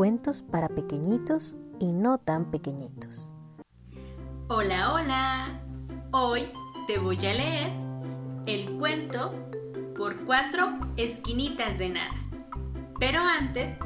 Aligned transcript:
cuentos 0.00 0.40
para 0.40 0.70
pequeñitos 0.70 1.58
y 1.78 1.92
no 1.92 2.16
tan 2.16 2.50
pequeñitos. 2.50 3.34
Hola, 4.48 4.94
hola. 4.94 5.60
Hoy 6.10 6.40
te 6.86 6.96
voy 6.96 7.18
a 7.18 7.34
leer 7.34 7.70
el 8.46 8.78
cuento 8.78 9.34
por 9.94 10.24
cuatro 10.24 10.70
esquinitas 10.96 11.76
de 11.76 11.90
nada. 11.90 12.14
Pero 12.98 13.20
antes, 13.20 13.76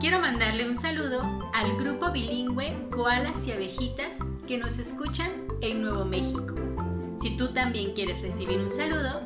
quiero 0.00 0.20
mandarle 0.20 0.66
un 0.66 0.74
saludo 0.74 1.20
al 1.52 1.76
grupo 1.76 2.12
bilingüe 2.12 2.88
Koalas 2.90 3.46
y 3.46 3.52
Abejitas 3.52 4.20
que 4.46 4.56
nos 4.56 4.78
escuchan 4.78 5.30
en 5.60 5.82
Nuevo 5.82 6.06
México. 6.06 6.54
Si 7.14 7.36
tú 7.36 7.52
también 7.52 7.92
quieres 7.92 8.22
recibir 8.22 8.58
un 8.58 8.70
saludo, 8.70 9.20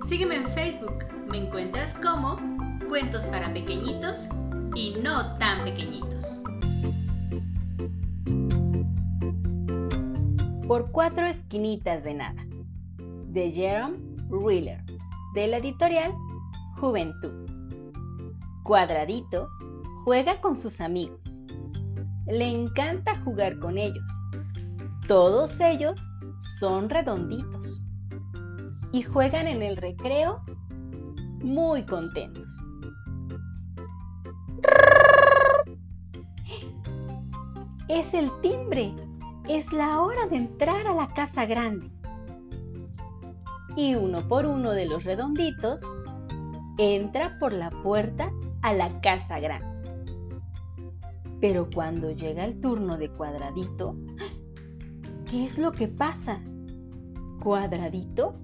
sígueme 0.00 0.36
en 0.36 0.48
Facebook. 0.48 1.04
Me 1.30 1.36
encuentras 1.36 1.94
como 1.96 2.38
Cuentos 2.88 3.26
para 3.26 3.52
Pequeñitos 3.52 4.28
y 4.74 4.96
no 5.02 5.36
tan 5.38 5.64
pequeñitos. 5.64 6.42
Por 10.66 10.90
cuatro 10.90 11.26
esquinitas 11.26 12.04
de 12.04 12.14
nada. 12.14 12.46
De 13.28 13.52
Jerome 13.52 13.98
Riller, 14.30 14.82
de 15.34 15.46
la 15.48 15.58
editorial 15.58 16.12
Juventud. 16.80 17.50
Cuadradito 18.64 19.48
juega 20.04 20.40
con 20.40 20.56
sus 20.56 20.80
amigos. 20.80 21.42
Le 22.26 22.46
encanta 22.46 23.20
jugar 23.22 23.58
con 23.58 23.76
ellos. 23.76 24.10
Todos 25.06 25.60
ellos 25.60 26.08
son 26.38 26.88
redonditos 26.88 27.86
y 28.92 29.02
juegan 29.02 29.48
en 29.48 29.62
el 29.62 29.76
recreo 29.76 30.42
muy 31.42 31.84
contentos. 31.84 32.71
Es 37.92 38.14
el 38.14 38.30
timbre. 38.40 38.94
Es 39.50 39.70
la 39.70 40.00
hora 40.00 40.26
de 40.26 40.36
entrar 40.36 40.86
a 40.86 40.94
la 40.94 41.08
casa 41.08 41.44
grande. 41.44 41.90
Y 43.76 43.96
uno 43.96 44.26
por 44.28 44.46
uno 44.46 44.70
de 44.70 44.86
los 44.86 45.04
redonditos 45.04 45.82
entra 46.78 47.36
por 47.38 47.52
la 47.52 47.68
puerta 47.68 48.32
a 48.62 48.72
la 48.72 48.98
casa 49.02 49.40
grande. 49.40 49.90
Pero 51.38 51.68
cuando 51.68 52.10
llega 52.12 52.46
el 52.46 52.62
turno 52.62 52.96
de 52.96 53.10
cuadradito, 53.10 53.94
¿qué 55.30 55.44
es 55.44 55.58
lo 55.58 55.72
que 55.72 55.86
pasa? 55.86 56.40
Cuadradito 57.42 58.36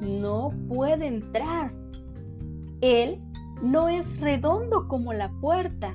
no 0.00 0.52
puede 0.68 1.06
entrar. 1.06 1.72
Él 2.80 3.22
no 3.62 3.88
es 3.88 4.20
redondo 4.20 4.88
como 4.88 5.12
la 5.12 5.30
puerta. 5.40 5.94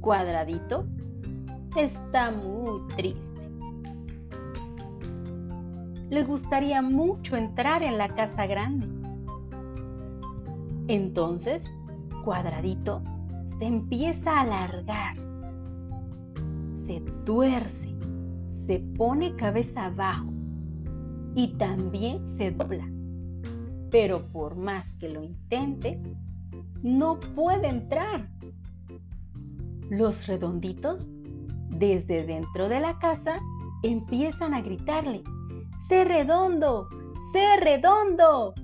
Cuadradito 0.00 0.86
está 1.76 2.30
muy 2.30 2.86
triste. 2.96 3.48
Le 6.10 6.24
gustaría 6.24 6.80
mucho 6.80 7.36
entrar 7.36 7.82
en 7.82 7.98
la 7.98 8.14
casa 8.14 8.46
grande. 8.46 8.88
Entonces, 10.88 11.74
Cuadradito 12.24 13.02
se 13.58 13.66
empieza 13.66 14.38
a 14.38 14.40
alargar. 14.42 15.16
Se 16.72 17.00
tuerce, 17.24 17.94
se 18.50 18.80
pone 18.80 19.36
cabeza 19.36 19.86
abajo 19.86 20.32
y 21.34 21.48
también 21.58 22.26
se 22.26 22.50
dobla. 22.50 22.88
Pero 23.90 24.28
por 24.28 24.56
más 24.56 24.94
que 24.94 25.08
lo 25.08 25.22
intente, 25.22 26.00
no 26.82 27.20
puede 27.34 27.68
entrar. 27.68 28.28
Los 29.90 30.26
redonditos 30.26 31.10
desde 31.70 32.24
dentro 32.24 32.68
de 32.68 32.80
la 32.80 32.98
casa 32.98 33.38
empiezan 33.82 34.54
a 34.54 34.60
gritarle, 34.60 35.22
¡Sé 35.88 36.04
redondo! 36.04 36.88
¡Sé 37.32 37.56
redondo! 37.60 38.54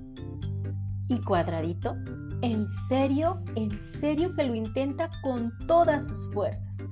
Y 1.07 1.19
Cuadradito, 1.21 1.95
en 2.41 2.67
serio, 2.67 3.41
en 3.55 3.81
serio 3.81 4.35
que 4.35 4.43
lo 4.43 4.55
intenta 4.55 5.09
con 5.21 5.53
todas 5.67 6.07
sus 6.07 6.33
fuerzas. 6.33 6.89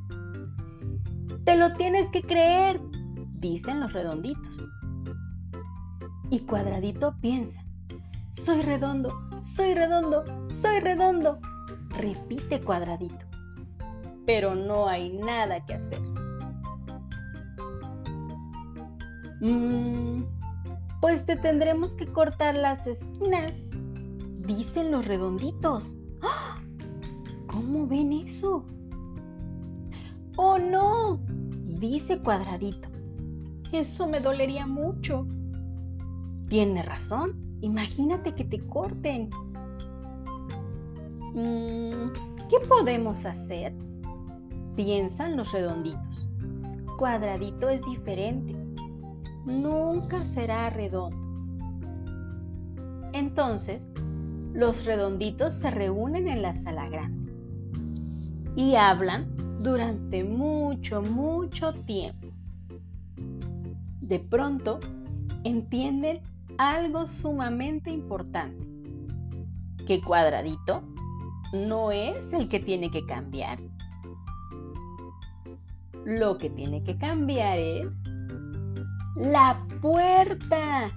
Te 1.46 1.58
lo 1.58 1.74
tienes 1.74 2.10
que 2.10 2.22
creer, 2.22 2.80
dicen 3.40 3.80
los 3.80 3.92
redonditos. 3.92 4.68
Y 6.30 6.40
Cuadradito 6.42 7.16
piensa, 7.20 7.64
soy 8.30 8.62
redondo, 8.62 9.14
soy 9.42 9.74
redondo, 9.74 10.24
soy 10.50 10.80
redondo. 10.80 11.40
Repite 11.90 12.62
Cuadradito 12.62 13.34
pero 14.26 14.56
no 14.56 14.88
hay 14.88 15.14
nada 15.14 15.66
que 15.66 15.76
hacer. 15.76 16.00
Pues 21.02 21.26
te 21.26 21.36
tendremos 21.36 21.96
que 21.96 22.08
cortar 22.08 22.56
las 22.56 22.88
esquinas, 22.88 23.52
dicen 24.40 24.92
los 24.92 25.06
redonditos. 25.06 25.98
¡Ah! 26.22 26.62
¿Cómo 27.48 27.88
ven 27.88 28.14
eso? 28.14 28.66
¡Oh 30.38 30.58
no! 30.58 31.20
dice 31.80 32.20
Cuadradito. 32.20 32.90
Eso 33.72 34.08
me 34.08 34.20
dolería 34.20 34.66
mucho. 34.66 35.28
Tiene 36.48 36.82
razón. 36.82 37.58
Imagínate 37.62 38.34
que 38.34 38.46
te 38.46 38.60
corten. 38.66 39.30
Mm, 41.34 42.12
¿Qué 42.50 42.60
podemos 42.68 43.26
hacer? 43.26 43.74
piensan 44.76 45.38
los 45.38 45.52
redonditos. 45.52 46.28
Cuadradito 46.98 47.70
es 47.70 47.86
diferente. 47.86 48.63
Nunca 49.46 50.24
será 50.24 50.70
redondo. 50.70 51.18
Entonces, 53.14 53.90
los 54.54 54.86
redonditos 54.86 55.54
se 55.54 55.72
reúnen 55.72 56.28
en 56.28 56.42
la 56.42 56.54
sala 56.54 56.88
grande 56.90 57.34
y 58.56 58.76
hablan 58.76 59.28
durante 59.62 60.24
mucho, 60.24 61.02
mucho 61.02 61.74
tiempo. 61.74 62.28
De 64.02 64.20
pronto, 64.20 64.80
entienden 65.44 66.22
algo 66.58 67.08
sumamente 67.08 67.90
importante, 67.90 68.68
que 69.88 70.02
cuadradito 70.02 70.84
no 71.54 71.92
es 71.92 72.34
el 72.34 72.48
que 72.50 72.60
tiene 72.60 72.92
que 72.92 73.06
cambiar, 73.06 73.60
lo 76.06 76.38
que 76.38 76.50
tiene 76.50 76.84
que 76.84 76.98
cambiar 76.98 77.58
es 77.60 78.13
la 79.16 79.66
puerta. 79.82 80.90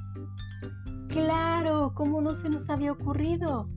Claro, 1.08 1.92
¿cómo 1.94 2.20
no 2.20 2.34
se 2.34 2.48
nos 2.50 2.68
había 2.70 2.92
ocurrido? 2.92 3.68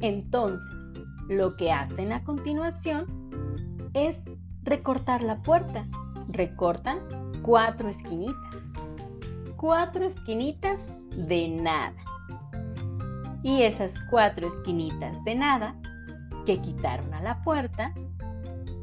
Entonces, 0.00 0.92
lo 1.28 1.56
que 1.56 1.72
hacen 1.72 2.12
a 2.12 2.24
continuación 2.24 3.06
es 3.94 4.28
recortar 4.64 5.22
la 5.22 5.40
puerta. 5.42 5.86
Recortan 6.28 7.00
cuatro 7.42 7.88
esquinitas. 7.88 8.70
Cuatro 9.56 10.04
esquinitas 10.04 10.90
de 11.16 11.48
nada. 11.48 11.94
Y 13.42 13.62
esas 13.62 13.98
cuatro 14.10 14.46
esquinitas 14.46 15.22
de 15.24 15.34
nada 15.34 15.76
que 16.46 16.60
quitaron 16.60 17.12
a 17.14 17.22
la 17.22 17.42
puerta 17.42 17.94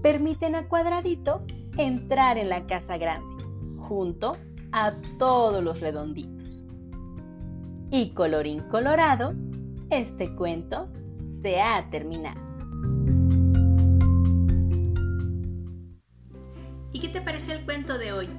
permiten 0.01 0.55
a 0.55 0.67
Cuadradito 0.67 1.43
entrar 1.77 2.37
en 2.37 2.49
la 2.49 2.65
casa 2.67 2.97
grande, 2.97 3.38
junto 3.89 4.37
a 4.71 4.93
todos 5.17 5.61
los 5.61 5.81
redonditos. 5.81 6.67
Y 7.91 8.11
colorín 8.11 8.61
colorado, 8.69 9.33
este 9.89 10.33
cuento 10.35 10.87
se 11.25 11.59
ha 11.59 11.89
terminado. 11.89 12.39
¿Y 16.93 17.01
qué 17.01 17.09
te 17.09 17.19
pareció 17.19 17.55
el 17.55 17.65
cuento 17.65 17.97
de 17.97 18.13
hoy? 18.13 18.29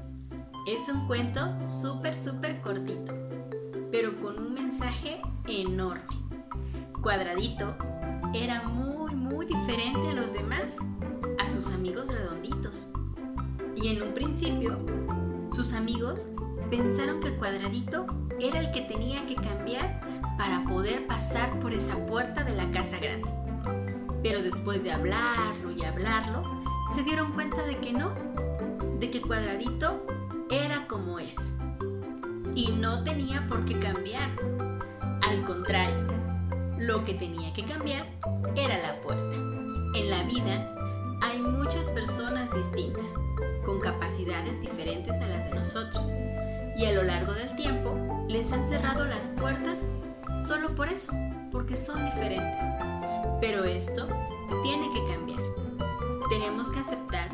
Es 0.67 0.89
un 0.89 1.07
cuento 1.07 1.63
súper, 1.65 2.17
súper 2.17 2.63
cortito, 2.63 3.13
pero 3.91 4.19
con 4.21 4.39
un 4.39 4.55
mensaje 4.55 5.21
enorme. 5.49 6.17
Cuadradito 7.03 7.75
era 8.33 8.63
muy, 8.63 9.15
muy 9.15 9.47
diferente 9.47 10.11
a 10.11 10.15
los 10.15 10.33
demás 10.33 10.79
sus 11.51 11.73
amigos 11.73 12.09
redonditos. 12.09 12.91
Y 13.77 13.89
en 13.89 14.03
un 14.03 14.15
principio, 14.15 14.79
sus 15.53 15.73
amigos 15.73 16.29
pensaron 16.71 17.21
que 17.21 17.35
Cuadradito 17.37 18.07
era 18.39 18.61
el 18.61 18.71
que 18.71 18.83
tenía 18.83 19.27
que 19.27 19.35
cambiar 19.35 20.01
para 20.39 20.65
poder 20.65 21.07
pasar 21.07 21.59
por 21.61 21.73
esa 21.73 21.97
puerta 22.07 22.45
de 22.45 22.55
la 22.55 22.71
casa 22.71 22.99
grande. 22.99 23.29
Pero 24.23 24.43
después 24.43 24.85
de 24.85 24.93
hablarlo 24.93 25.73
y 25.77 25.85
hablarlo, 25.85 26.43
se 26.95 27.03
dieron 27.03 27.33
cuenta 27.33 27.65
de 27.65 27.79
que 27.79 27.93
no, 27.93 28.15
de 28.99 29.11
que 29.11 29.21
Cuadradito 29.21 30.07
era 30.51 30.87
como 30.87 31.19
es. 31.19 31.57
Y 32.55 32.69
no 32.73 33.03
tenía 33.03 33.47
por 33.49 33.65
qué 33.65 33.79
cambiar. 33.79 34.31
Al 35.23 35.45
contrario, 35.45 36.07
lo 36.79 37.05
que 37.05 37.15
tenía 37.15 37.53
que 37.53 37.65
cambiar 37.65 38.07
era 38.57 38.79
la 38.79 39.01
puerta. 39.01 39.37
En 39.95 40.11
la 40.11 40.23
vida 40.23 40.70
distintas, 42.55 43.15
con 43.65 43.81
capacidades 43.81 44.61
diferentes 44.61 45.21
a 45.21 45.27
las 45.27 45.51
de 45.51 45.57
nosotros, 45.57 46.13
y 46.77 46.87
a 46.87 46.93
lo 46.93 47.03
largo 47.03 47.33
del 47.33 47.55
tiempo 47.57 47.95
les 48.29 48.53
han 48.53 48.65
cerrado 48.65 49.05
las 49.05 49.29
puertas 49.29 49.87
solo 50.37 50.75
por 50.75 50.89
eso, 50.89 51.13
porque 51.53 51.77
son 51.77 52.05
diferentes. 52.05 52.65
Pero 53.41 53.65
esto 53.65 54.07
tiene 54.63 54.91
que 54.93 55.05
cambiar. 55.13 55.41
Tenemos 56.29 56.71
que 56.71 56.81
aceptar 56.81 57.29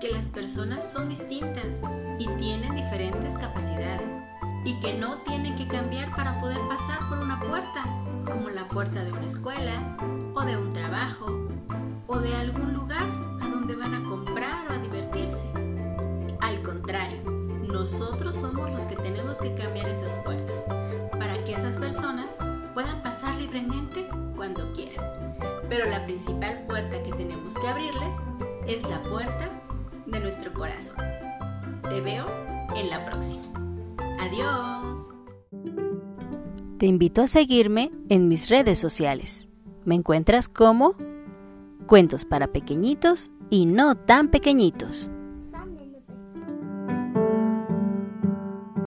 que 0.00 0.10
las 0.10 0.28
personas 0.28 0.90
son 0.90 1.08
distintas 1.08 1.80
y 2.18 2.26
tienen 2.38 2.74
diferentes 2.74 3.36
capacidades 3.36 4.14
y 4.64 4.78
que 4.80 4.94
no 4.94 5.18
tienen 5.18 5.56
que 5.56 5.66
cambiar 5.66 6.14
para 6.14 6.40
poder 6.40 6.58
pasar 6.68 7.08
por 7.08 7.18
una 7.18 7.40
puerta, 7.40 7.84
como 8.24 8.48
la 8.50 8.66
puerta 8.68 9.04
de 9.04 9.12
una 9.12 9.26
escuela 9.26 9.96
o 10.34 10.42
de 10.42 10.56
un 10.56 10.70
trabajo 10.70 11.48
o 12.06 12.18
de 12.18 12.34
algún 12.36 12.74
lugar 12.74 13.06
a 13.68 13.72
donde 13.72 13.76
van 13.76 13.94
a 13.94 14.08
comprar 14.08 14.70
o 14.70 14.72
a 14.72 14.78
divertirse. 14.78 15.46
Al 16.40 16.62
contrario, 16.62 17.22
nosotros 17.66 18.36
somos 18.36 18.70
los 18.70 18.84
que 18.84 18.96
tenemos 18.96 19.38
que 19.38 19.54
cambiar 19.54 19.88
esas 19.88 20.16
puertas 20.16 20.66
para 21.10 21.44
que 21.44 21.52
esas 21.52 21.76
personas 21.76 22.38
puedan 22.72 23.02
pasar 23.02 23.34
libremente 23.36 24.06
cuando 24.36 24.72
quieran. 24.72 25.04
Pero 25.68 25.84
la 25.86 26.04
principal 26.06 26.64
puerta 26.66 27.02
que 27.02 27.12
tenemos 27.12 27.54
que 27.58 27.68
abrirles 27.68 28.14
es 28.66 28.88
la 28.88 29.02
puerta 29.02 29.50
de 30.06 30.20
nuestro 30.20 30.52
corazón. 30.54 31.04
Te 31.82 32.00
veo 32.00 32.26
en 32.74 32.88
la 32.88 33.04
próxima. 33.04 33.44
Adiós. 34.20 35.14
Te 36.78 36.86
invito 36.86 37.22
a 37.22 37.28
seguirme 37.28 37.90
en 38.08 38.28
mis 38.28 38.48
redes 38.48 38.78
sociales. 38.78 39.50
Me 39.84 39.94
encuentras 39.94 40.48
como 40.48 40.94
Cuentos 41.86 42.24
para 42.24 42.48
Pequeñitos 42.48 43.30
y 43.50 43.66
No 43.66 43.94
tan 43.94 44.28
Pequeñitos. 44.28 45.10